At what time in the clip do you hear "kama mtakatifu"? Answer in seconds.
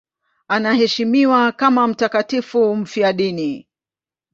1.51-2.75